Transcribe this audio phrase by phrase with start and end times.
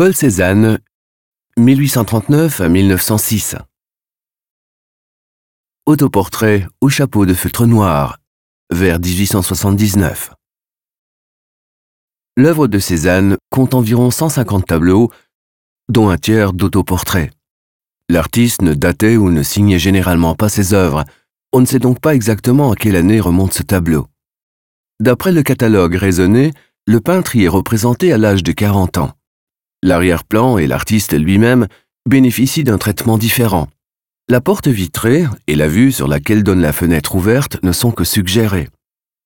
[0.00, 0.78] Paul Cézanne,
[1.58, 3.56] 1839 à 1906.
[5.84, 8.16] Autoportrait au chapeau de feutre noir,
[8.72, 10.32] vers 1879.
[12.38, 15.10] L'œuvre de Cézanne compte environ 150 tableaux,
[15.90, 17.30] dont un tiers d'autoportraits.
[18.08, 21.04] L'artiste ne datait ou ne signait généralement pas ses œuvres.
[21.52, 24.06] On ne sait donc pas exactement à quelle année remonte ce tableau.
[24.98, 26.52] D'après le catalogue raisonné,
[26.86, 29.12] le peintre y est représenté à l'âge de 40 ans.
[29.82, 31.66] L'arrière-plan et l'artiste lui-même
[32.08, 33.68] bénéficient d'un traitement différent.
[34.28, 38.04] La porte vitrée et la vue sur laquelle donne la fenêtre ouverte ne sont que
[38.04, 38.68] suggérées.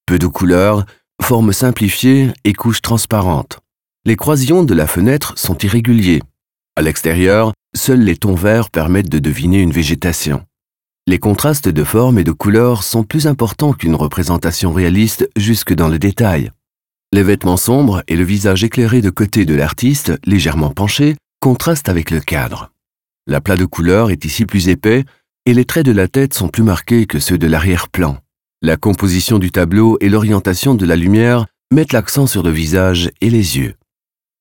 [0.06, 0.86] Peu de couleurs,
[1.20, 3.58] formes simplifiées et couches transparentes.
[4.06, 6.22] Les croisillons de la fenêtre sont irréguliers.
[6.76, 10.44] À l'extérieur, seuls les tons verts permettent de deviner une végétation.
[11.06, 15.88] Les contrastes de formes et de couleurs sont plus importants qu'une représentation réaliste jusque dans
[15.88, 16.50] le détail.
[17.14, 22.10] Les vêtements sombres et le visage éclairé de côté de l'artiste, légèrement penché, contrastent avec
[22.10, 22.72] le cadre.
[23.28, 25.04] L'aplat de couleur est ici plus épais
[25.46, 28.18] et les traits de la tête sont plus marqués que ceux de l'arrière-plan.
[28.62, 33.30] La composition du tableau et l'orientation de la lumière mettent l'accent sur le visage et
[33.30, 33.74] les yeux.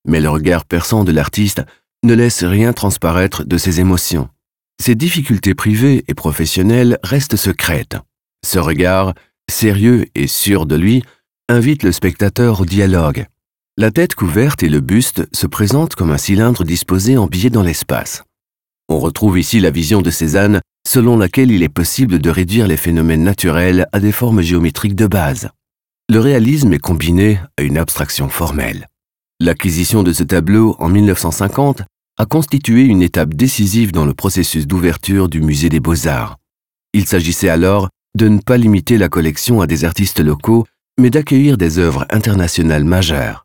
[0.04, 1.62] Mais le regard perçant de l'artiste
[2.02, 4.28] ne laisse rien transparaître de ses émotions.
[4.82, 7.98] Ses difficultés privées et professionnelles restent secrètes.
[8.44, 9.14] Ce regard,
[9.48, 11.04] sérieux et sûr de lui,
[11.50, 13.26] invite le spectateur au dialogue.
[13.76, 17.62] La tête couverte et le buste se présentent comme un cylindre disposé en biais dans
[17.62, 18.22] l'espace.
[18.88, 22.78] On retrouve ici la vision de Cézanne selon laquelle il est possible de réduire les
[22.78, 25.50] phénomènes naturels à des formes géométriques de base.
[26.10, 28.88] Le réalisme est combiné à une abstraction formelle.
[29.40, 31.82] L'acquisition de ce tableau en 1950
[32.16, 36.38] a constitué une étape décisive dans le processus d'ouverture du musée des beaux-arts.
[36.94, 40.64] Il s'agissait alors de ne pas limiter la collection à des artistes locaux,
[40.98, 43.44] mais d'accueillir des œuvres internationales majeures.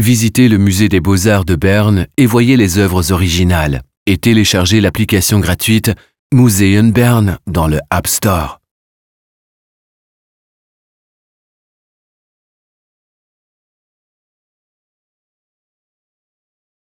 [0.00, 5.40] Visitez le musée des beaux-arts de Berne et voyez les œuvres originales et téléchargez l'application
[5.40, 5.92] gratuite
[6.32, 8.59] Museum Bern dans le App Store.